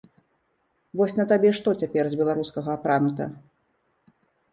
[1.01, 3.29] Вось на табе што цяпер з беларускага апранута?